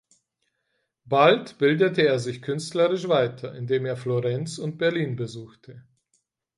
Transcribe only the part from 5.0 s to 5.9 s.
besuchte.